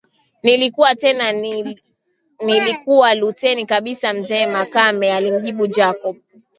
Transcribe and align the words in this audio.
Nilikuwa 0.43 0.95
tena 0.95 1.31
nilikuwa 2.45 3.15
luteni 3.15 3.65
kabisa 3.65 4.13
mzee 4.13 4.45
makame 4.47 5.13
alimjibu 5.13 5.67
Jacob 5.67 6.17